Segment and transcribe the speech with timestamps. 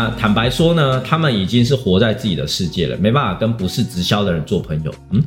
[0.00, 4.94] 那坦白说呢，他们已经是活在自己的世界了，没办法跟不是直销的人做朋友。
[5.10, 5.22] 嗯，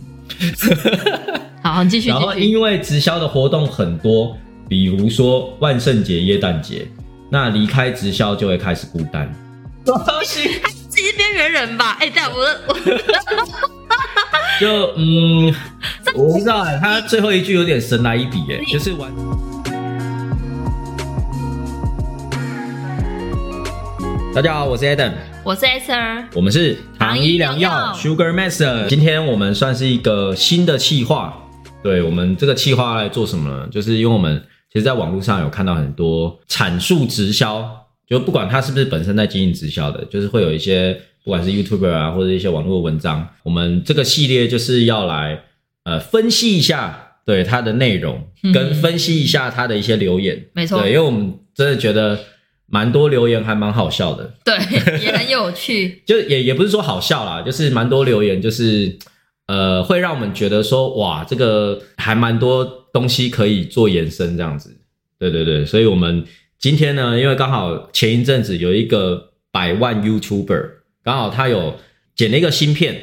[1.61, 2.09] 好，继续。
[2.09, 4.35] 然后因为直销的活动很多，
[4.67, 6.87] 比如说万圣节、耶诞节，
[7.29, 9.31] 那离开直销就会开始孤单。
[9.85, 10.49] 什么东西？
[10.89, 11.95] 自己是边缘人吧？
[11.99, 12.73] 哎，但我我
[14.59, 15.53] 就嗯，
[16.15, 19.11] 我不知道哎，他最后一句有点神来一笔哎，就是完。
[24.33, 25.11] 大家好，我是 Adam，
[25.43, 28.87] 我是 Esther，我们是糖医良药 Sugar Master。
[28.87, 31.51] 今天我们算是一个新的企划，
[31.83, 33.67] 对我们这个企划来做什么呢？
[33.71, 34.41] 就是因为我们
[34.71, 37.63] 其实在网络上有看到很多阐述直销，
[38.07, 45.43] 就不管他是不是本身在经营直销的，就是会有一些不管是 YouTuber 啊或者一些网络文章，我们这个系列就是要来
[45.83, 48.19] 呃分析一下对它的内容，
[48.51, 52.17] 跟分析一下它的一些留言，没错，对，因为我们真的觉得。
[52.73, 54.57] 蛮多留言还蛮好笑的，对，
[54.99, 56.01] 也很有趣。
[56.09, 58.97] 就也也不是说好笑啦，就是蛮多留言，就是
[59.45, 64.75] 呃，会让我们觉得说，哇，这个还蛮多东西可以做延伸这样子。
[65.19, 66.25] 对对对，所以我们
[66.57, 70.69] 今天呢，因为刚好前一阵子有一个百万 YouTuber，
[71.03, 71.75] 刚好他有
[72.15, 72.99] 剪了一个芯片，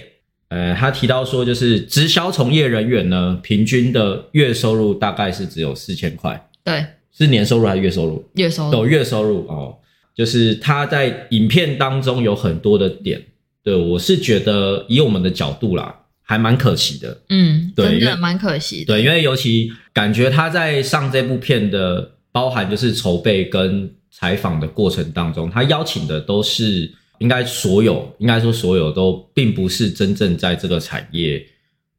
[0.49, 6.49] 呃，他提到说，就是直销从业人员呢，平均的月收入大概是只有四千块。
[6.65, 6.85] 对。
[7.13, 8.25] 是年收入还是月收入？
[8.35, 9.77] 月收入有月收入哦，
[10.15, 13.23] 就是他在影片当中有很多的点，
[13.63, 17.21] 对我是觉得以我们的角度啦，还蛮可惜的。
[17.29, 18.85] 嗯，对，真的蛮可惜。
[18.85, 31.45] 对，因为尤其感觉他在上这部片的包含就是筹备跟采访的过程当中，他邀请的都是应该所有，应该说所有都并不是真正在这个产业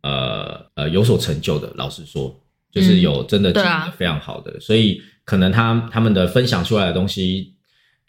[0.02, 1.72] 呃呃有所成就的。
[1.76, 2.36] 老实说，
[2.72, 5.02] 就是有真的经营非常好的，所以。
[5.24, 7.54] 可能他他们的分享出来的东西，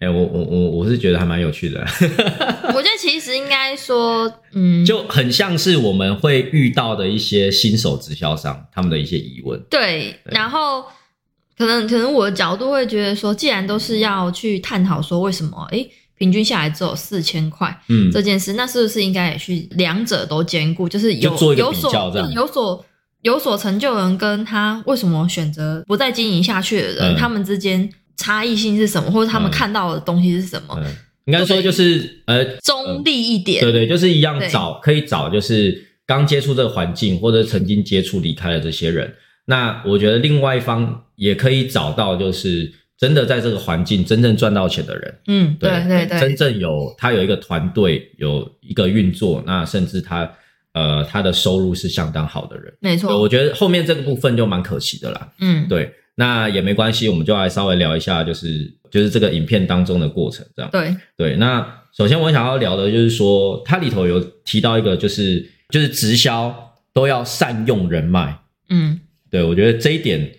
[0.00, 1.78] 哎，我我我我是觉得还蛮有趣的。
[1.81, 9.62] 我觉得其实应该说，嗯， 就很像是我们会遇到的一些新手直销商他们的一些疑问。
[9.71, 10.83] 对，然后
[11.56, 15.87] 可能可能我的角度会觉得说，既然都是要去探讨说为什么，哎，
[16.17, 21.55] 平均下来只有四千块，嗯，这件事，那是不是应该也去两者都兼顾，就是有有所
[22.34, 22.84] 有所。
[23.22, 30.77] 有所成就人跟他为什么选择不再经营下去的人，他们之间差异性是什么，或者他们看到的东西是什么？
[31.27, 39.15] 应该说就是呃中立一点，对对，就是一样找可以找，就是刚接触这个环境或者曾经接触离开的这些人。
[39.47, 45.19] 那我觉得另外一方也可以找到，就是真的在这个环境真正赚到钱的人。
[45.28, 50.28] 嗯，对对对，真正有他有一个团队，有一个运作，那甚至他。
[50.75, 53.21] 呃，他的收入是相当好的人，没错。
[53.21, 55.33] 我觉得后面这个部分就蛮可惜的啦。
[55.41, 60.71] 嗯，对，那也没关系，我们就来稍微聊一下，就是就是这个影片当中的过程，这样。
[60.71, 66.55] 对对，那首先我想要聊的就是说，它里头有提到一个，就是就是直销
[66.94, 68.34] 都要善用人脉。
[68.71, 68.99] 嗯，
[69.31, 70.32] 对，我觉得这一点，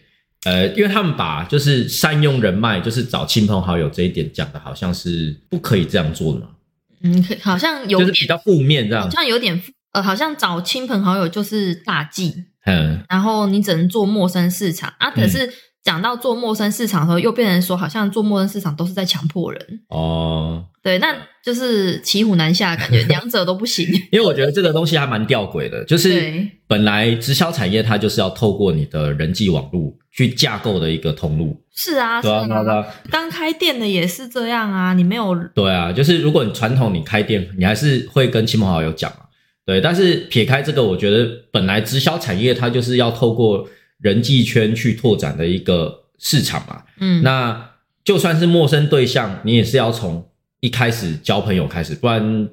[0.46, 6.48] 呃，因为他们把就是善用人脉，就是找亲朋好友这一点讲的好像是不可以这样做的嘛。
[7.04, 9.62] 嗯，好像有点比较负面这样，好像有点。
[9.94, 12.34] 呃，好像找亲朋好友就是大忌，
[12.66, 15.10] 嗯，然后你只能做陌生市场啊。
[15.12, 15.50] 可是
[15.84, 20.66] 讲到做陌生市场的时候，又变成说好像做陌生市场都是在强迫人哦。
[20.82, 23.88] 对，那就是骑虎难下的感觉， 两者都不行。
[24.12, 31.62] 因为我觉得这个东西还蛮吊诡的，就是本来直销产业它就是要透过你的人际网络去架构的一个通路。
[31.76, 39.20] 是啊，是啊，刚开店的也是这样啊，你没有对啊，就是如果你传统你开店，你还是会跟亲朋好友讲啊。
[39.66, 43.66] 对，但是撇开这个，我觉得本来直销产业它就是要透过
[44.02, 46.84] 人际圈去拓展的一个市场嘛。
[47.00, 47.72] 嗯，那
[48.04, 50.30] 就算是陌生对象，你也是要从
[50.60, 52.50] 一开始交朋友开始，不然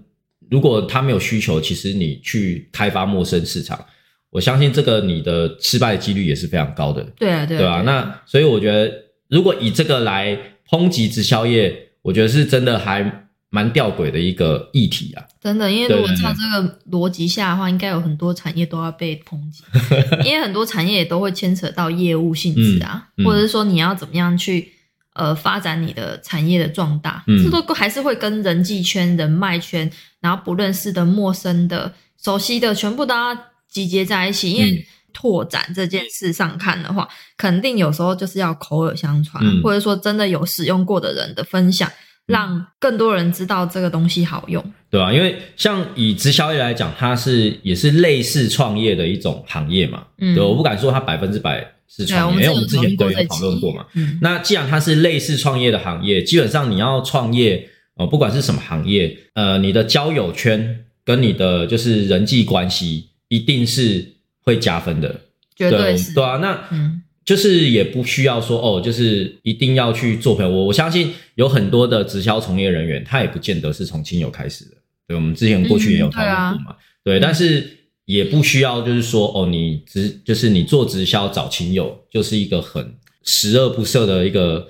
[0.49, 3.85] 如果他没有需求，其实你去开发陌生市场，
[4.31, 7.03] 我相信这个你的失败几率也是非常高的。
[7.19, 7.83] 对啊，对，对吧？
[7.85, 8.93] 那所以我觉得，
[9.29, 10.39] 如果以这个来
[10.69, 13.27] 抨击直销业，我觉得是真的还。
[13.51, 15.25] 蛮吊诡的一个议题啊！
[15.43, 19.65] 真的，因为如果照这个逻辑下的话，应该有很多产业都要被抨击，
[20.25, 24.73] 因为很多产业也都会牵扯到业务性质啊，或者是说你要怎么样去
[25.15, 31.93] 呃发展你的产业的壮大，这都还是会跟人际圈、人脉圈，然后不认识的、陌生的、
[32.23, 33.37] 熟悉的，全部都要
[33.69, 34.53] 集结在一起。
[34.53, 41.91] 因为拓展这件事上看的话，肯定有时候就是要口耳相传，或者说真的有使用过的人的分享。
[42.31, 45.13] 让更多人知道这个东西好用，对啊？
[45.13, 50.05] 因为像以直销业来讲，它是也是类似创业的一种行业嘛。
[50.19, 53.85] 嗯，对，我不敢说它百分之百是创业，因为我们之前都有讨论过嘛。
[53.95, 64.07] 嗯，那既然它是类似创业的行业，基本上你要创业，哦，不管是什么行业，呃，你的交友圈跟你的就是人际关系，一定是
[64.43, 65.21] 会加分的，
[65.57, 66.37] 绝对是对啊。
[66.37, 70.51] 那嗯就是也不需要说哦，就是一定要去做朋友。
[70.51, 74.71] 我我相信有很多的直销从业人员，他也不见得是从亲友开始的。
[75.07, 76.77] 对，我们之前过去也有讨论过嘛。
[77.05, 84.69] 对，但是也不需要就是说哦，你直就是你做直销找亲友，就是一个很十恶不赦的一个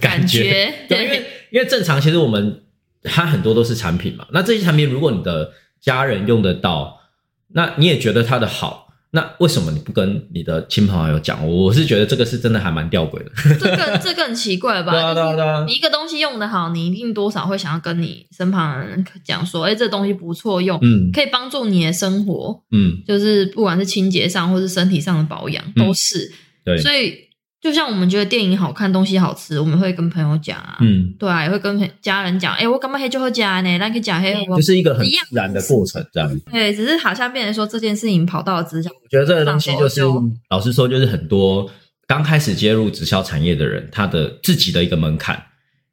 [0.00, 0.72] 感觉。
[0.88, 2.62] 对，因为因为正常其实我们
[3.02, 4.26] 它很多都是产品嘛。
[4.32, 5.50] 那这些产品如果你的
[5.80, 7.00] 家人用得到，
[7.48, 8.85] 那你也觉得它的好。
[9.12, 11.46] 那为什么你不跟你的亲朋好友讲？
[11.48, 13.30] 我是觉得这个是真的还蛮吊诡的。
[13.58, 14.92] 这个 这更奇怪吧？
[14.92, 15.64] 对啊对啊对啊！
[15.66, 26.32] 你一个东西用的好，你一定多少会想要跟你身旁的人讲说，哎，这东西不错用，嗯，可以帮助你的生活，嗯，就是不管是清洁上或是身体上的保养都是。
[26.64, 27.26] 对，所以。
[27.58, 33.78] 就像我们觉得电影好看，东西好吃，我们会跟朋友讲啊，嗯，对啊，也会跟家人讲，哎，我干嘛黑就喝加呢？
[33.78, 36.40] 那可以讲黑，就是一个很自然的过程，这样。
[36.52, 38.90] 对，只是好像变成说这件事情跑到了直销。
[38.90, 40.02] 我觉得这个东西就是，
[40.50, 41.68] 老实说，就是很多
[42.06, 45.34] 刚开始接入直销产业的人，他的自己的一个门槛，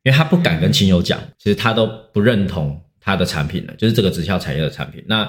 [0.04, 5.04] 因为他不敢跟亲友讲，其实他都不认同他的产品了，就是这个直销产业的产品。
[5.08, 5.28] 那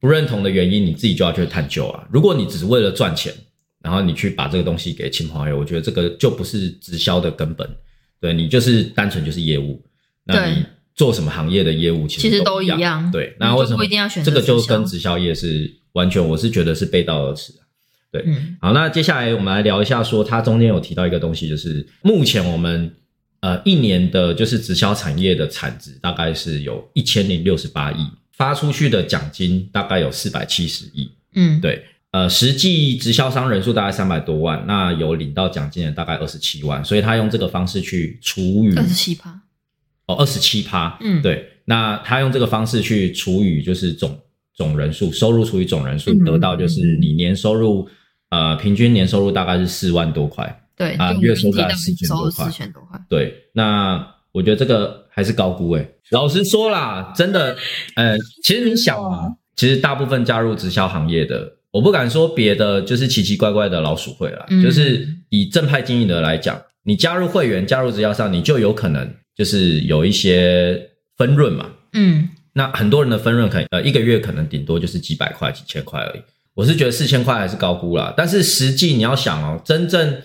[0.00, 2.04] 不认同的原因，你自己就要去探究啊。
[2.10, 3.32] 如果你只是为了赚钱。
[3.82, 7.68] 然后你去把这个东西给亲朋好友，我觉得这个就不是直销的根本。
[8.20, 9.80] 对你就是单纯就是业务，
[10.24, 10.64] 那你
[10.96, 13.08] 做什么行业的业务其实都一样。
[13.12, 17.62] 对，那为什么不一定要选这个就跟直销业是完全，我是觉得是背道而驰啊。
[18.10, 18.24] 对，
[18.60, 22.92] 好，那接下来我们来聊一下，说它中间有提到一个东西，就是目前我们
[23.38, 27.98] 呃一年的就是直销产业的产值大概是有一千零六十八亿，
[28.32, 31.08] 发出去的奖金大概有四百七十亿。
[31.34, 31.84] 嗯，对。
[32.10, 39.30] 呃，实际直销商人数大概三百多万，那有领到奖金的大概二十七万，所以他用这个方式去除以二十七趴，
[40.06, 44.18] 哦，二十七趴，嗯，对，那他用这个方式去除以就是总
[44.54, 47.86] 总人数，收入除以总人数，得到就是你年收入，
[48.30, 54.02] 呃，平均年收入大概是四万多块，对，啊，月收入四千多块，四千多块，对，那
[54.32, 57.54] 我觉得这个还是高估诶，老实说啦，真的，
[57.96, 61.57] 呃，其实你想啊，其实大部分加入直销行业的。
[61.70, 64.46] 我不敢说别的，就是奇奇怪怪的老鼠会了。
[64.62, 71.70] 就是以正派经营的来讲，你加入会员、加入直销商，你就有可能就是有一些分润嘛。
[71.92, 76.20] 嗯，那很多人的分润可能呃一个月可能顶多就是几百块、几千块而已。
[76.54, 80.16] 我是觉得四千块还是高估了，但是实际你要想哦，真正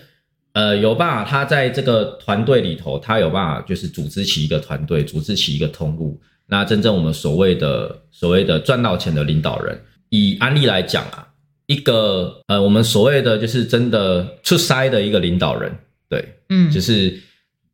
[0.54, 6.18] 呃有办法，他在这个团队里头，他有办法就是组织起一个团队，组织起一个通路。
[6.46, 11.28] 那真正我们所谓的所谓的赚到钱的领导人，以安利来讲啊。
[11.66, 15.74] 一个呃，我们所谓的就是真的出塞的一个领导人，
[16.08, 17.18] 对，嗯，就是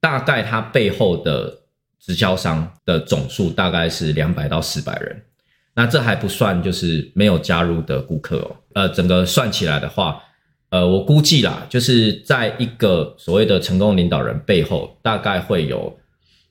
[0.00, 1.52] 大概他背后的
[1.98, 5.20] 直销商的总数大概是两百到四百人，
[5.74, 10.22] 那这还不算就是没有加入的顾客哦，呃，整个算起来的话，
[10.70, 15.98] 呃，我估计啦，就是在一个所谓的成功领导人背后，大概会有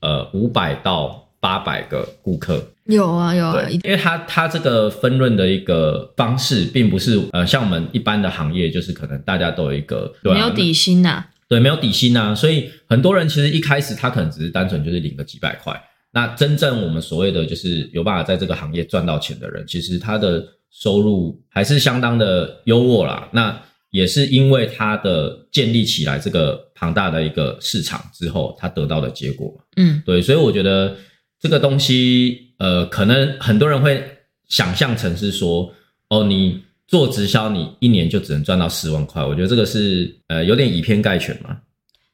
[0.01, 2.63] 呃五百到八百个顾客。
[2.85, 15.79] 有啊有啊，因为它它这个分润的一个方式，并不是呃像我们一般的行业，就是可能大家都有一个没有底薪呐，对，没有底薪呐，所以很多人其实一开始他可能只是单纯就是领个几百块。
[16.11, 23.29] 那真正我们所谓的就是有办法在这个行业赚到钱的人，其实他的收入还是相当的优渥啦。
[23.31, 23.55] 那
[23.91, 29.53] 也是因为他的建立起来这个庞大的一个市场之后，他得到的结果。
[29.75, 30.95] 嗯，对，所以我觉得
[31.39, 32.47] 这个东西。
[32.59, 34.03] 呃，可能很多人会
[34.49, 35.73] 想象成是说，
[36.09, 39.23] 哦，你做直销，你一年就只能赚到十万块。
[39.23, 41.57] 我觉得这个是呃有点以偏概全嘛。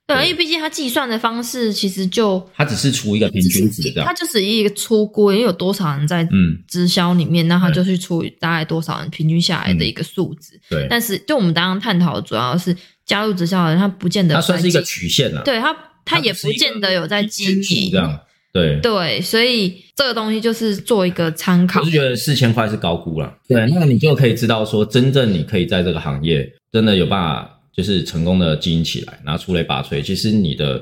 [0.06, 10.60] 对，因为毕竟它计算的方式其实就它只是出一个平均值的，它就是一个出估，因为有多少人在嗯直销里面，那它就去出大概多少人平均下来的一个数字。
[10.70, 15.42] 对，但是就我们刚刚探讨的主要是加入直销的人，他不见得它算是一个曲线了。
[15.42, 18.20] 对他，他也不见得有在经营这样。
[18.56, 21.82] 对对，所以这个东西就是做一个参考。
[21.82, 23.38] 我是觉得四千块是高估了。
[23.50, 30.02] 对，那你就可以知道说，真正你可以在这个行业真的有办法，就是成功的经营起来，拿出类拔萃。
[30.02, 30.82] 其实你的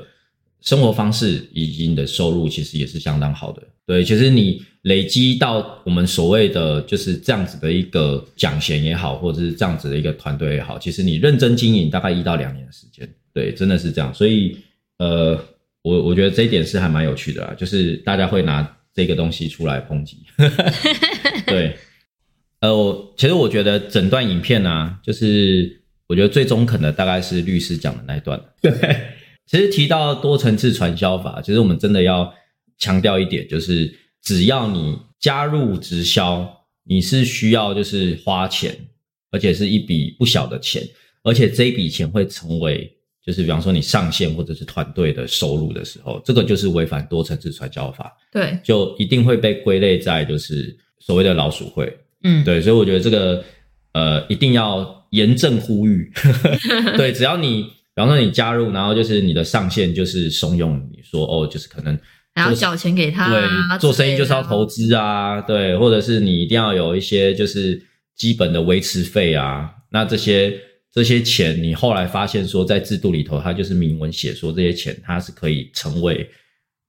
[0.60, 3.60] 生活方式以及你的收入，其实也是相当好的。
[3.84, 14.14] 对，其实你累积到我们所谓的就是这样子的一个奖衔也好，或者是这样子的一个团队也好，其实你认真经营大概一到两年的时间，对，真的是这样。
[14.14, 14.56] 所以
[14.98, 15.36] 呃。
[15.84, 20.24] 我我觉得这一点是还蛮有趣的啊，就是大家会拿这个东西出来抨击。
[21.46, 21.76] 对，
[22.60, 28.42] 呃，我其实我觉得整段影片呢，就是我觉得最中肯的大概是律师讲的那一段。
[28.62, 28.72] 对，
[29.46, 32.32] 其实提到多层次传销法，其实我们真的要
[32.78, 36.50] 强调一点，就是只要你加入直销，
[36.84, 38.74] 你是需要就是花钱，
[39.30, 40.82] 而且是一笔不小的钱，
[41.22, 42.90] 而且这一笔钱会成为
[43.24, 51.90] 就是比方说你上线或者是团队的收入的时候，这个就是违反多层次传销法，对，就一定会被归类在就是所谓的老鼠会。
[52.22, 53.44] 嗯，对，所以我觉得这个
[53.92, 56.10] 呃一定要严正呼吁，
[56.96, 61.98] 对，只要你比方说你加入，然后就是你的上线就是怂恿你说哦，就是可能
[62.34, 67.80] 还要缴钱给他、啊，对，做生意就是要投资啊，对，或者是你一定要有一些就是
[68.16, 70.58] 基本的维持费啊，那这些
[70.94, 76.24] 这些钱，你后来发现说在制度里头，它就是明文写说这些钱它是可以成为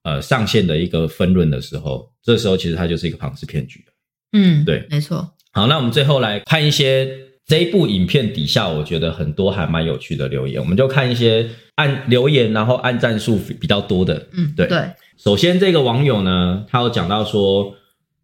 [0.04, 3.92] 呃上限的一个分润的时候，这时候其实它就是一个庞氏骗局了。
[4.34, 4.86] 嗯，对。
[4.88, 7.10] 没错，好，那我们最后来看一些
[7.44, 11.44] 这一部影片底下，我觉得很多还蛮有趣的留言，我们就看一些
[11.74, 14.68] 按留言然后按赞数比较多的，嗯，对。
[14.68, 17.74] 对，首先，这个网友呢，他有讲到说，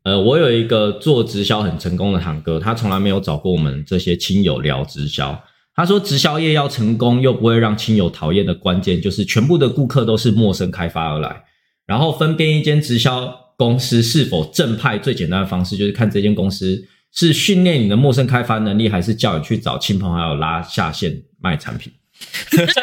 [0.04, 5.42] 呃，我有一个做直销很成功的堂哥，他从来没有找过我们这些亲友聊直销。
[5.74, 11.44] 他说，直销业要成功又不会让亲友讨厌的关键，就是全部的顾客都是陌生开发而来。
[11.86, 21.92] 然后分辨一间直销公司是否正派，最简单的方式就是看这间公司是训练你的陌生开发能力，还是叫你去找亲朋好友拉下线卖产品。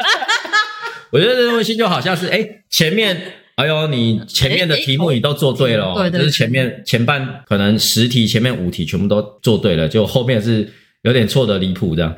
[1.12, 10.72] 我觉得这东西就好像是，哎，前面，哎呦，你前面的题目你都做对了哦，对对就是前面前半可能十题，前面五题全部都做对了，就后面是
[11.03, 12.15] 有点错的离谱这样。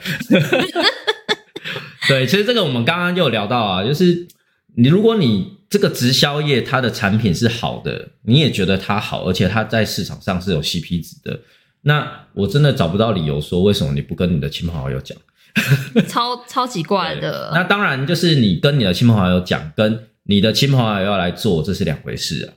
[2.08, 4.28] 对，其实这个我们刚刚就有聊到啊，就是
[4.76, 11.40] 你如果你这个直销业它的产品是好的，你也觉得它好，而且它在市场上是有 CP 值的，
[11.84, 15.18] 那我真的找不到理由说为什么你不跟你的亲朋好友讲。
[16.08, 17.52] 超超奇怪的。
[17.54, 22.54] 那当然，就是你跟你的亲朋好友讲，跟你的亲朋好友要来做，这是两回事啊。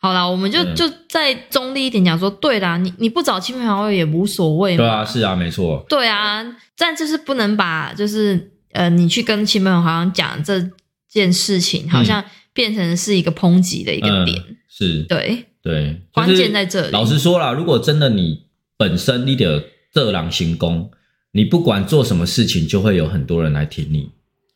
[0.00, 4.76] 好啦，我们就嗯就再中立一点讲说，对啦，你你不找亲朋好友也无所谓嘛。
[4.76, 5.84] 对啊，是啊，没错。
[5.88, 6.44] 对啊，
[6.76, 10.70] 但就是不能把就是呃，你去跟亲朋好友讲这
[11.08, 14.38] 件事情，好像变成是一个抨击的一个点。
[14.48, 16.92] 嗯、是，对，对，关键在这里。
[16.92, 18.44] 老实说啦，如果真的你
[18.76, 20.92] 本身你的这狼行功，
[21.32, 24.10] 你不管做什么事情，就会有很多人来挺你。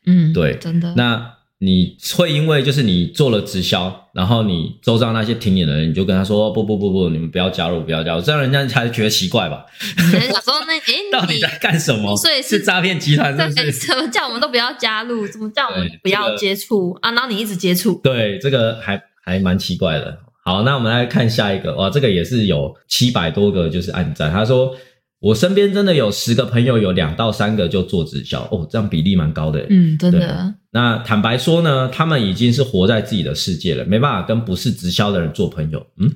[0.06, 0.94] 嗯，对真的。
[0.96, 9.64] 那你会因为就是你做了直销，然后你周遭那些挺你的人，你就跟他说不不不不，你们不要加入，不要加入，这样人家才觉得奇怪吧？
[10.10, 12.16] 想说那诶， 到底在干什么？
[12.16, 13.86] 所以是是诈骗集团，是不对，是？
[13.86, 15.24] 怎么叫我们都不要加入？
[15.28, 17.12] 怎么叫我们不要这个接触、啊？
[17.12, 20.18] 然后你一直接触，对，这个还还蛮奇怪的。
[20.44, 24.32] 好，那我们来看下一个，哇，这个也是有七百多个就是暗赞。
[24.32, 24.74] 他说，
[25.22, 29.64] 我身边真的有十个朋友，有两到三个就做直销，哦，这样比例蛮高的。
[29.70, 35.86] 嗯，真的，那坦白说呢，他们已经是活在自己的世界了，没办法跟不是直销的人做朋友。
[35.98, 36.12] 嗯，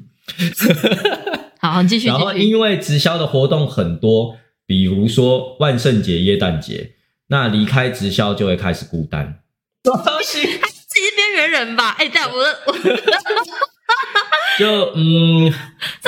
[1.63, 2.33] 好，继续然后。
[2.33, 4.37] 因为直销的活动很多，
[4.67, 6.95] 比如说万圣节、耶诞节，
[7.29, 9.41] 那离开直销就会开始孤单。
[9.85, 10.43] 什么东西？
[10.89, 11.91] 自己是边缘人吧？
[11.99, 12.73] 哎，对啊，我的我
[14.59, 15.53] 就嗯，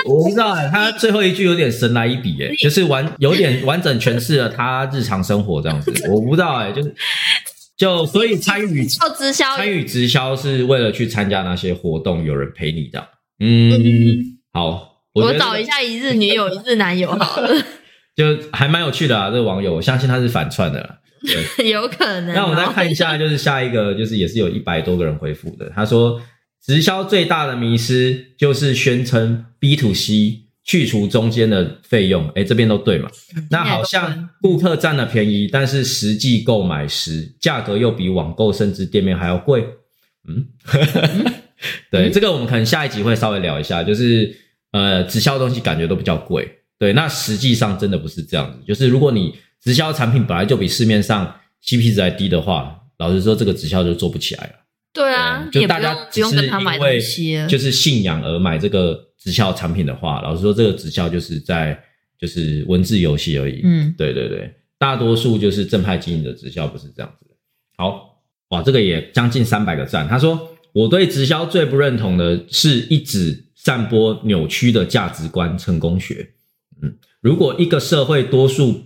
[0.06, 5.92] 我不知道哎，他最后一句有点神来一笔哎，就是完有点完整诠释了他日常生活这样子。
[6.10, 6.94] 我不知道哎，就是
[7.76, 13.06] 就所以参与做直销，参与直销是为了去参加那些活动，有人陪你这样。
[13.40, 17.48] 嗯，好，我我找一下一日女友、一日男友好了，
[18.16, 19.30] 就还蛮有趣的啊。
[19.30, 20.96] 这个网友，我相信他是反串的啦。
[21.56, 22.32] 对， 有可能哦。
[22.34, 25.70] 那我们再看一下，就是下一个，就是也是有一百多个人回复的。
[25.74, 26.20] 他说，
[26.68, 33.10] 直销最大的迷失就是宣称 B to C 去除中间的费用，哎，这边都对嘛？
[33.50, 39.66] 那好像顾客占了便宜，但是实际购买时价格又比网购甚至店面还要贵。
[40.28, 40.46] 嗯，
[41.90, 44.30] 对，这个我们可能下一集会稍微聊一下，就是
[44.72, 46.46] 呃，直销的东西感觉都比较贵。
[46.78, 49.34] 对，那实际上真的不是这样子，就是如果你
[49.64, 51.34] 直销产品本来就比市面上
[51.64, 54.52] CP 值还低的话，老实说，这个直销就做不起来了。
[54.92, 57.00] 对啊，就大家只是跟他买因为
[57.48, 61.78] 就是信仰而买这个直销产品的话，老实说，这个直销就是在
[62.18, 63.60] 就是文字游戏而已。
[63.62, 67.34] 嗯，对对对，大多数就是正派经营的直销不是这样子的。
[67.76, 70.08] 好，哇，这个也将近三百个赞。
[70.08, 76.30] 他说，我对直销最不认同的是一直散播扭曲的价值观成功学。
[76.82, 78.82] 嗯，如果一个社会多数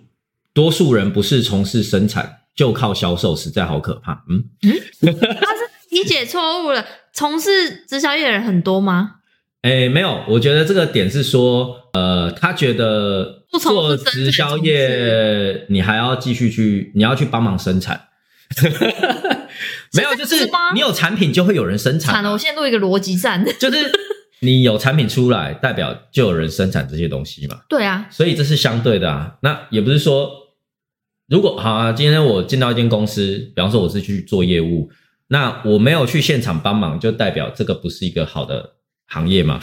[0.52, 4.24] 多数人不是从事生产，就靠销售，实在好可怕。
[4.28, 4.44] 嗯，
[5.92, 6.84] 理解错误了。
[7.12, 9.16] 从事直销业的人很多吗？
[9.60, 18.08] 哎，没有，我觉得这个点是说，呃，他觉得做直销业，你还要继续去，你要去帮忙生产，
[19.94, 23.44] 没有，就是你有产品就会有人生产惨了，我现在录一个逻辑战。
[23.60, 23.92] 就是
[24.40, 29.34] 你有产品出来，代表就有人生产这些东西嘛，对啊，所以这是相对的啊。
[29.42, 30.28] 那也不是说，
[31.28, 34.90] 如果好啊，今天我进到一间公司，比方说我是去做业务，
[35.32, 38.72] 那我没有去现场帮忙，就代表这个不是一个好的
[39.06, 39.58] 行业嘛？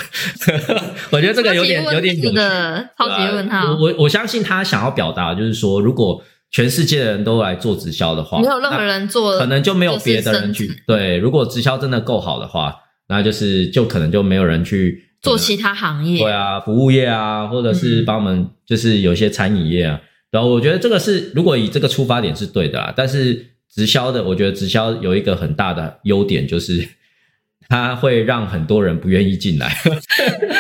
[1.12, 2.36] 我觉得这个有点有点有趣。
[2.36, 3.74] 的，超级问对啊号。
[3.74, 11.18] 我我我相信他想要表达的就是说，如果全世界的人都来做直销的话，没有任何人做，可能就没有别的人去就是对。
[11.18, 12.76] 如果直销真的够好的话，
[13.08, 16.24] 那就是就可能就没有人去做其他行业。
[16.24, 20.02] 对啊，服务业啊，或者是嗯帮我们就是有些餐饮业啊。
[20.32, 26.88] 然后我觉得这个是如果以这个出发点是对的啦，但是直销的，我觉得直销有一个很大的优点就是
[27.70, 29.76] 它会让很多人不愿意进来。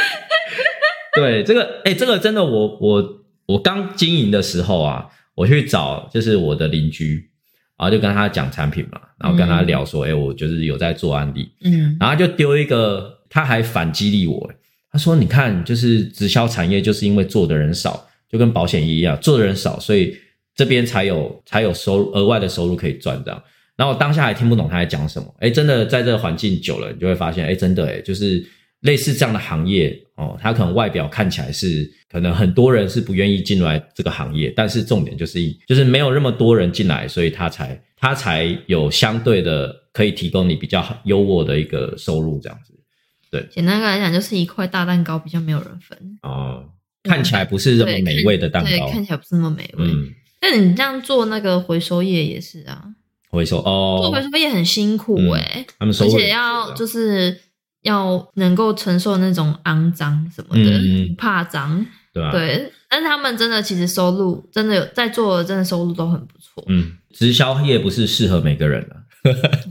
[1.15, 7.29] 对，这个哎、这个真的我我我刚经营的时候啊，我去找就是我的邻居，
[7.77, 14.51] 然后就跟他讲产品嘛，然后跟他聊说，哎、我就是有在做案例，嗯，然后就丢一个，他还反激励我，
[14.91, 20.15] 他说：“你看，就是直销产业，就是因为做的人少，就跟保险业一样，做的人少，所以
[20.59, 23.41] 这边才有才有收入额外的收入可以赚这样。”
[23.77, 28.45] 然后我当下还听不懂他在讲什么，哎，真的在这个环境久了，你就会发现，哎，真的哎，就是
[28.81, 42.73] 类似这样的行业哦，它可能外表看起来是可能很多人是不愿意进来这个行业，但是重点就是就是没有那么多人进来，所以他才他才有相对的可以提供你比较优渥的一个收入这样子。
[43.31, 46.65] 对简单来讲，就是一块大蛋糕比较没有人分，哦，
[47.03, 49.85] 看起来不是这么美味的蛋对，糕，看起来不是那么美味。
[49.85, 52.83] 嗯，那你这样做那个回收业也是啊，
[53.29, 57.37] 回收哦做哦回，收业很辛苦嗯哎、他们收而且要就是
[57.83, 61.85] 要能够承受那种肮脏什么的，嗯怕脏。
[62.11, 66.63] 对啊？，对，但是他们真的其实收入真的有在做的，真的收入都很不错。
[66.67, 68.95] 嗯，直销业不是适合每个人的，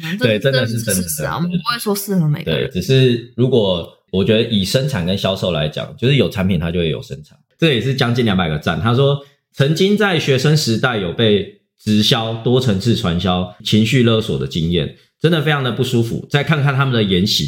[0.04, 2.70] 嗯 对真的是真的事实啊，我们不会说适合每个对，人。
[2.70, 8.80] 只是如果我觉得以生产跟销售来讲，就是有产品它就会有生产，这也是将近两百个赞。
[8.80, 9.18] 他说
[9.58, 16.24] 曾经在学生时代有被直销、多层次传销、情绪勒索的经验，真的非常的不舒服。
[16.30, 17.44] 再看看他们的言行，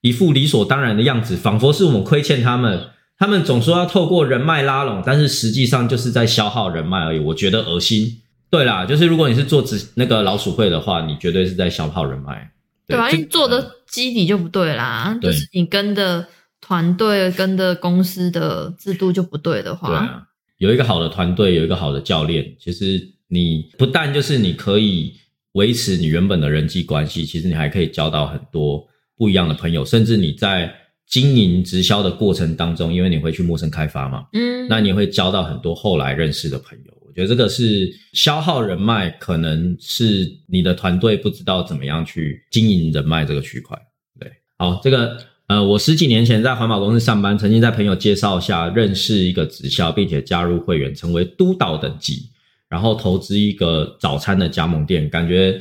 [0.00, 2.88] 一副理所当然的样子，仿佛是我们亏欠他们。
[3.16, 7.20] 他们总说要透过人脉拉拢，但是实际上就是在消耗人脉而已。
[7.20, 8.22] 我觉得恶心。
[8.50, 12.50] 对啦，就是如果你是做直那个老鼠会的话，你绝对是在消耗人脉。
[12.88, 13.08] 对吧？
[13.08, 16.26] 这因为做的基底就不对啦，对就是你跟的
[16.60, 20.22] 团队、跟的公司的制度就不对的对话，啊，
[20.62, 25.12] 有一个好的团队，有一个好的教练，其实你不但就是你可以
[25.54, 30.72] 维持你原本的人际关系，其实你还可以交到很多不一样的朋友，甚至你在
[31.08, 36.94] 经营直销的过程当中，因为你会去陌生开发嘛，嗯，那你会交到很多后来认识的朋友。
[37.04, 43.76] 我觉得这个是消耗人脉，可能是你的团队不知道怎么样去经营人脉这个区块。
[44.20, 52.30] 对，好，这个呃，我十几年前在环保公司上班，曾经在朋友介绍下认识一个直销，并且加入会员，成为督导等级，
[52.70, 55.60] 然后投资一个早餐的加盟店，感觉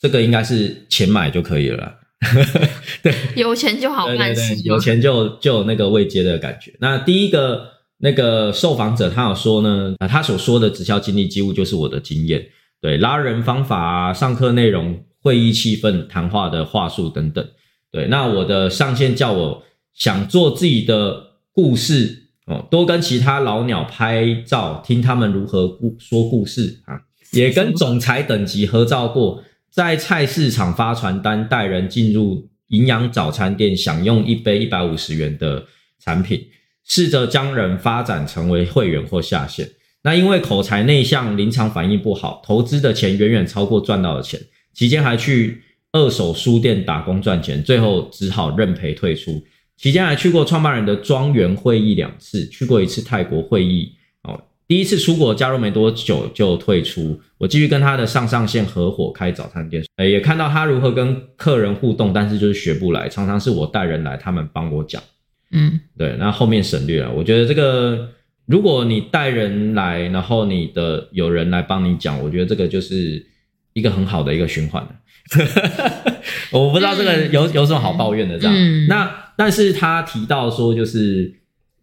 [0.00, 1.94] 这个应该是钱买就可以了
[3.02, 3.14] 对。
[3.36, 6.74] 有钱就好办事，，有钱就就有那个未接的感觉。
[6.80, 12.44] 那第一个那个受访者他有说呢，啊，他所说的直销经历几乎就是我的经验，
[12.80, 17.46] 对拉人方法啊、上课内容、会议气氛、谈话的话术等等。
[17.92, 19.62] 对，那我的上线叫我
[19.94, 27.00] 想做自己的故事哦，多跟其他老鸟拍照，听他们如何故说故事啊，
[27.32, 35.64] 也跟总裁等级合照过，在菜市场发传单，带人进入营养早餐店，享用一杯一百五十元的
[35.98, 36.40] 产品，
[36.84, 39.68] 试着将人发展成为会员或下线。
[40.02, 44.40] 那因为口才内向，临场反应不好，投资的钱远远超过赚到的钱，
[44.72, 49.42] 期间还去二手书店打工赚钱，最后只好认赔退出。
[49.76, 53.92] 期间还去过创办人的庄园会议两次，去过一次泰国会议。
[54.22, 65.02] 哦，第一次出国加入没多久就退出，我继续跟他的上上线合伙开早餐店，呃，也看到他如何跟客人互动，但是就是学不来，常常是我带人来，他们帮我讲。
[65.50, 67.10] 嗯，对，那后面省略了。
[67.10, 68.10] 我觉得这个，
[68.44, 73.24] 如果你带人来，然后你的有人来帮你讲，我觉得这个就是
[73.72, 74.94] 一个很好的一个循环了。
[76.50, 78.54] 我不知道这个有有什么好抱怨的这样。
[78.54, 81.32] 嗯那但是他提到说，就是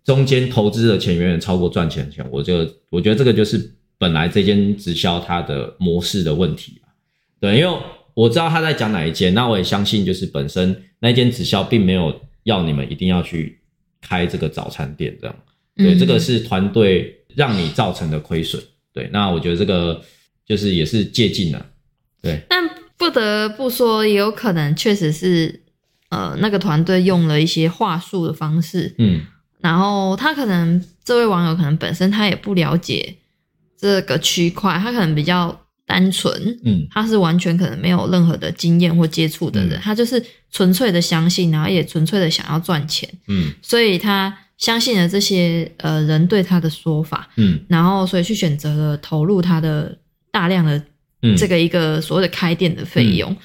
[0.04, 6.86] 中间投资的钱远远超过赚钱的钱，我就我觉得这个就是本来这间直销它的模式的问题啊。
[7.40, 7.78] 对，因为
[8.14, 13.60] 我知道他在讲哪一间，那我也相信就是本身那间直销并没有要你们一定要去
[14.02, 15.36] 开这个早餐店这样。
[15.76, 18.62] 对，嗯这个是团队让你造成的亏损。
[18.94, 20.02] 对，那我觉得这个
[20.46, 21.66] 就是也是借鉴了。
[22.22, 22.64] 对，但
[22.98, 25.62] 不得不说，也有可能确实是，
[26.10, 29.22] 呃，那个团队用了一些话术的方式，嗯。
[29.60, 33.16] 然后他可能这位网友可能本身他也不了解
[33.78, 36.88] 这个区块，他可能比较单纯，嗯。
[36.90, 39.82] 他是完全可能没有任何的经验或接触的人，嗯。
[39.82, 43.52] 他就是纯粹的相信，然后也纯粹的想要赚钱，嗯。
[43.62, 47.60] 所以他相信了这些呃人对他的说法，嗯。
[47.68, 49.98] 然后所以去选择了投入他的
[50.32, 50.84] 大量的嗯，
[51.36, 53.36] 这个一个所谓的开店的费用。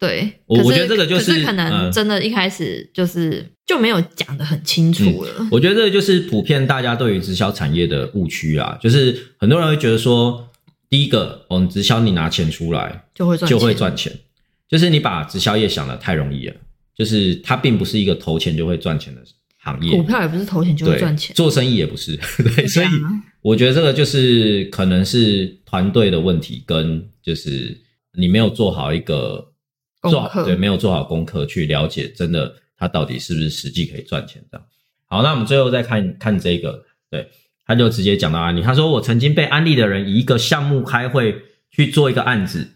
[0.00, 1.92] 对，我我觉得这个就是可是可能嗯。
[1.92, 5.48] 真的一开始就是就没有讲的很清楚了。
[5.50, 10.48] 我觉得这就是普遍大家对于直销产业的误区啊，就是很多人会觉得说，
[10.88, 14.12] 第一个，哦，你直销你拿钱出来就会赚就会赚钱，
[14.68, 16.54] 就是你把直销业想的太容易了，
[16.96, 19.20] 就是它并不是一个投钱就会赚钱的
[19.64, 22.16] 行业，股票也不是投钱就会赚钱，做生意也不是，
[22.54, 22.92] 对，所以啊
[23.42, 27.76] 我觉得这个就是可能是团队的问题，跟就是
[28.14, 29.52] 你没有做好一个
[30.08, 34.66] 做好对，没有做好功课去了解真的它到底是不是实际可以赚钱这样。
[35.04, 37.28] 好，那我们最后再看看这个，对，
[37.66, 42.66] 他就直接讲到案例，他说我曾经被安利的人以一个项目开会去做一个案子，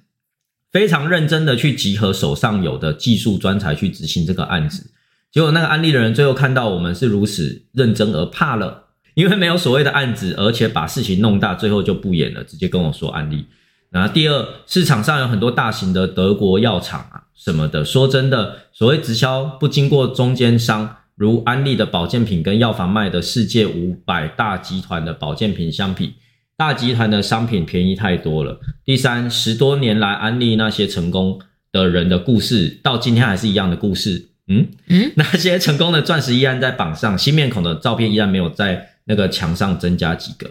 [0.71, 4.91] 非常认真的去集合手上有的技术专才去执行这个案子。
[5.31, 8.85] 结果那个安利的人最后看到我们是如此认真而怕了，
[9.15, 13.47] 因为没有所谓的案子，而且把事情弄大，最后就不演了，直接跟我说安利。
[13.93, 26.15] 然后第二，市场上有很多大型的德国药厂啊什么的，说真的，所谓直销不经过中间商，如安利的保健品跟药房卖的世界五百大集团的保健品相比，
[26.57, 28.59] 大集团的商品便宜太多了。
[28.85, 31.39] 第三，十多年来安利那些成功
[31.71, 34.31] 的人的故事，到今天还是一样的故事。
[34.49, 40.51] 嗯嗯，那些成功的钻石依然在榜上，新面孔的照片依然没有在那个墙上增加几个。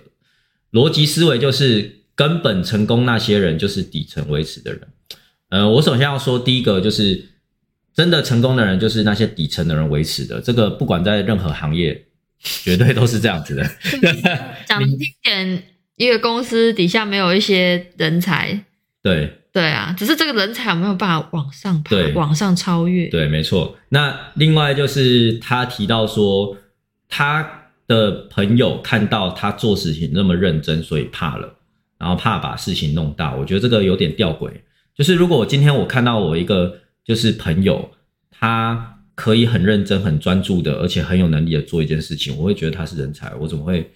[0.71, 4.82] 逻辑思维就是根本成功那些人就是底层维持的人。
[5.50, 7.24] 呃，我首先要说第一个就是
[7.93, 12.06] 真的成功的人就是那些底层的人维持的，这个不管在任何行业，
[12.39, 13.63] 绝对都是这样子的。
[14.65, 15.63] 讲难听点，
[15.97, 18.63] 一个公司底下没有一些人才，
[19.04, 23.08] 对对啊，只是这个人才有没有办法往上爬，往上超越？
[23.10, 23.78] 对，没错。
[23.89, 26.56] 那另外就是他提到说，
[27.10, 31.58] 他的朋友看到他做事情那么认真，所以怕了，
[32.02, 33.36] 然后怕把事情弄大。
[33.36, 34.52] 我觉得这个有点吊诡。
[34.96, 37.90] 就是如果我今天我看到我一个就是朋友，
[38.32, 43.88] 他可以很认真、很专注的，而且很有能力的做一件事情，我会觉得他是人才，我怎么会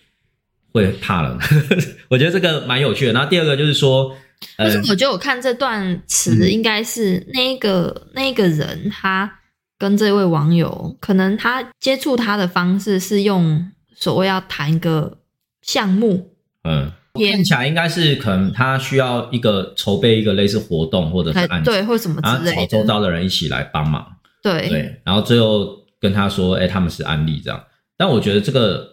[0.71, 1.39] 会怕了呢？
[2.09, 3.13] 我觉得这个蛮有趣的。
[3.13, 4.15] 然后第二个就是说，
[4.57, 9.39] 呃但是，我觉得我看这段词嗯应该是那个、那个人他
[9.77, 15.17] 跟这位网友，可能他接触他的方式是用所谓要谈一个
[15.61, 16.91] 项目，嗯，也
[17.23, 24.05] 看起来应该是可能他需要一个筹备一个类似活动或者是才案子，对或什么然后之类的，找周遭的人一起来帮忙，
[24.43, 27.63] 对对，然后最后跟他说，哎，他们是安利这样。
[27.97, 28.87] 但我觉得这个，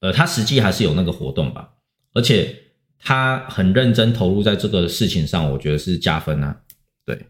[0.00, 1.68] 呃，他实际还是有那个活动吧，
[2.14, 2.56] 而且
[2.98, 6.56] 他很认真投入在这个事情上，我觉得是加分啊。
[7.04, 7.26] 对，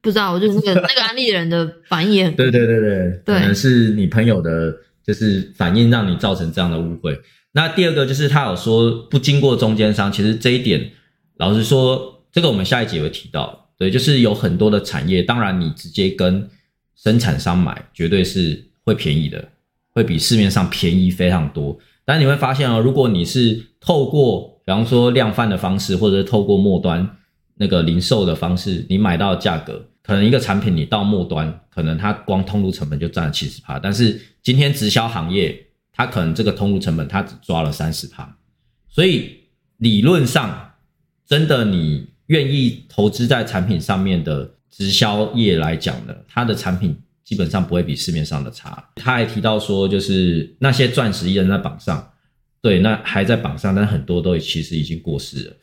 [0.00, 4.74] 不知道，我觉得那个 那个安利人的反应也很对对对对，对可能是你朋友的，
[5.06, 7.18] 就是反应让你造成这样的误会。
[7.56, 10.90] 那第二个就是他有说不经过中间商，其实这一点，
[11.38, 13.70] 老实说，这个我们下一节会提到。
[13.78, 16.46] 对，就是有很多的产业，当然你直接跟
[16.94, 19.48] 生产商买，绝对是会便宜的，
[19.90, 21.78] 会比市面上便宜非常多。
[22.04, 27.08] 但你会发现哦，如果你是透过比方说量贩的方式，或者是透过末端
[27.54, 35.65] 那个零售的方式，你买到的价格，可能一个产品你到末端，可能它光通路成本就占了七十趴，但是今天直销行业，
[35.96, 38.36] 他可能这个通路成本他只抓了三十趴，
[38.86, 39.40] 所以
[39.78, 40.74] 理论上，
[41.26, 48.90] 真的你愿意投资在产品上面的直销业来讲呢，它的产品基本上不会比市面上的差。
[48.96, 52.12] 他还提到说，就是那些钻石依然在榜上，
[52.60, 55.56] 对，那还在榜上，但很多都其实已经过世了，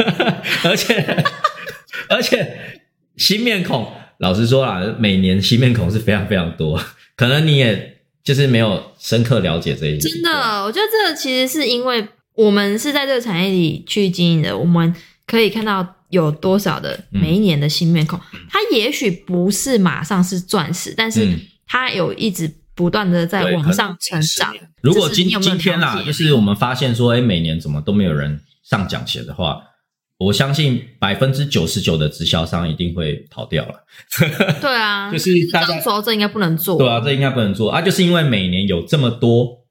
[0.64, 1.24] 而且
[2.08, 2.80] 而且
[3.16, 6.82] 新面孔，老实说啦，每年新面孔是非常非常多，
[7.16, 7.93] 可能你也
[8.24, 10.00] 就是没有深刻了解这一点。
[10.00, 14.92] 真的，我觉得这个其实是因为我们是在这个产业里去经营的，我们
[15.26, 18.18] 可以看到有多少的嗯每一年的新面孔，
[18.50, 24.54] 它也许不是马上是钻石，但是嗯它有一直不断的在往上成长。
[24.80, 29.60] 如果今今天啦了，解就是我们发现说，哎，每年怎么都没有人上讲协的话，
[30.16, 33.84] 我相信百分之九十九的直销商一定会逃掉了。
[34.62, 36.78] 对啊， 就是大家说这应该不能做。
[36.78, 39.64] 对啊，这应该不能做啊，就是因为每年有这么多，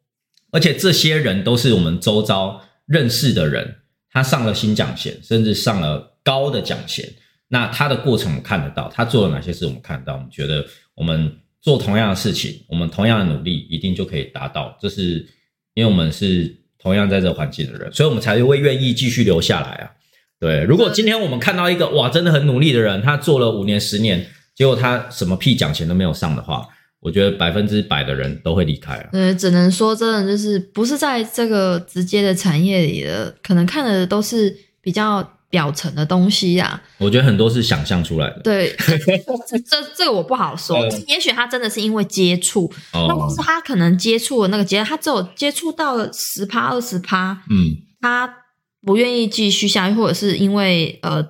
[0.51, 3.77] 而且这些人都是我们周遭认识的人，
[4.12, 7.08] 他上了新奖衔，甚至上了高的奖衔。
[7.47, 14.77] 那他的过程我们看得到，他做了哪些事我们看得到，我们觉得我们做同样的事情，我们同样的努力，一定就可以达到。
[14.82, 15.25] 这是
[15.73, 19.91] 因为我们是同样在这环境的人，所以我们才会愿意继续留下来啊。
[20.43, 26.67] 对，如果今天我们看到一个哇，真的很努力的人，他做了五年、十年，结果他什么屁奖钱都没有上的话，
[26.99, 29.10] 我觉得百分之百的人都会离开啊。
[29.13, 36.82] 呃，只能说真的就是不是在这个直接的产业里的，可能看的都是比较表层的东西呀。
[36.97, 38.41] 我觉得很多是想象出来的。
[38.43, 38.75] 对，
[39.65, 40.77] 这这个我不好说。
[41.08, 48.39] 也许他真的是因为接触，那或是他可能接触的那个阶他只有接触到了十趴、二十趴，嗯，他。
[48.86, 51.26] 不愿意继续下去，或者是因为呃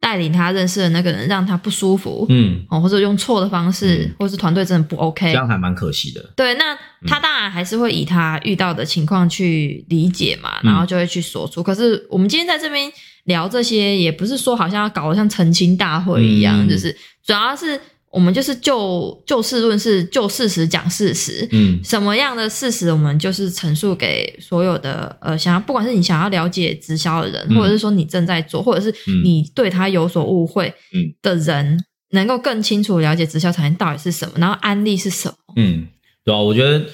[0.00, 6.32] 带领他认识的那个人让他不舒服，嗯，哦，或者用错的方式，或是团队真的不 OK，这样还蛮可惜的。
[6.36, 11.62] 对，那他当然还是会以他遇到的情况去理解嘛，然后就会去说出。
[11.62, 12.90] 可是我们今天在这边
[13.24, 16.92] 聊这些，也不是说好像要搞得像澄清大会一样，就是
[17.24, 17.80] 主要是。
[18.16, 21.46] 我们就是就就事论事，就事实讲事实。
[21.52, 28.90] 嗯，什么样的事实，我们就是陈述给所有的呃，想要不管是你想要了解直销的人，或者是说你正在做，或者是
[29.22, 30.72] 你对他有所误会
[31.20, 31.78] 的人，
[32.12, 35.34] 能够更清楚了解直销产业到底是什么，然后案例是什么。
[35.56, 35.86] 嗯，
[36.24, 36.86] 对啊，我觉得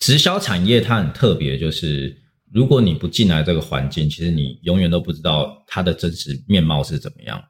[0.00, 2.16] 直销产业它很特别，就是
[2.52, 7.40] 如果你不进来这个环境，其实你永远都不知道它的真实面貌是怎么样。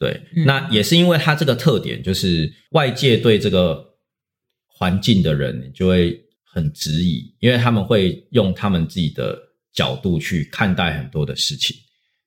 [0.00, 3.84] 对，那也是因为它这个特点，就是外界对这个
[4.66, 9.38] 环境的人就会很质疑，因为他们会用他们自己的
[9.74, 11.76] 角度去看待很多的事情，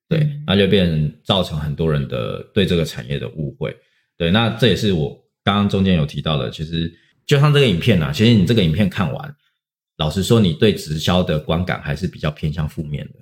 [0.08, 3.76] 对，那就变成造成很多人的对这个产业的误会。
[4.18, 5.10] 对，那这也是我
[5.44, 6.94] 刚刚中间有提到的，其实
[7.26, 9.36] 就像这个影片啊，其实你这个影片看完，
[9.98, 13.14] 老实说，你对直销的观感还是比较偏向负面的。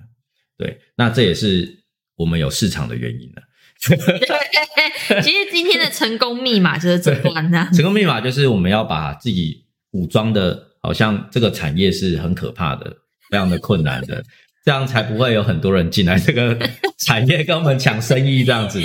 [0.58, 1.74] 对，那这也是
[2.18, 3.42] 我们有市场的原因了。
[3.90, 3.98] 对，
[5.24, 7.68] 其实今天的成功密码就是这关呢。
[7.74, 12.86] 成功密码就是我们要把自己武装的，好像这个产业是很可怕的，
[13.32, 14.24] 非常的困难的，
[14.64, 16.56] 这样才不会有很多人进来这个
[17.00, 18.80] 产业跟我们抢生意这样子。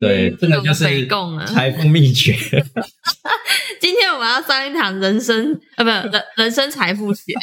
[0.00, 1.06] 对，这个就是
[1.46, 2.34] 财富秘诀。
[3.80, 7.34] 今天我们要上一堂人生啊，不，人人生财富学，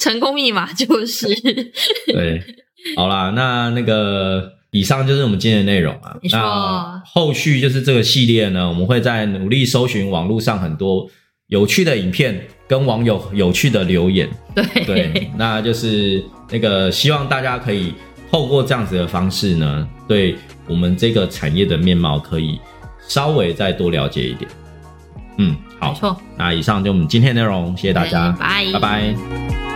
[0.00, 1.28] 成功密码就是
[2.06, 2.42] 对。
[2.96, 4.59] 好啦，那那个。
[4.70, 6.16] 以上就是我们今天的内容啊。
[6.30, 11.08] 那后续就是这个系列呢，我们会在努力搜寻网络上很多
[11.48, 14.28] 有趣的影片，跟网友有趣的留言。
[14.54, 17.94] 对对，那就是那个希望大家可以
[18.30, 20.36] 透过这样子的方式呢，对
[20.68, 22.60] 我们这个产业的面貌可以
[23.08, 24.50] 稍微再多了解一点。
[25.38, 26.16] 嗯，好，错。
[26.36, 29.69] 那以上就我们今天内容，谢谢大家，拜拜拜。